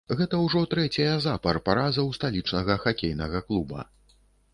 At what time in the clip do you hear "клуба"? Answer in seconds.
3.49-3.87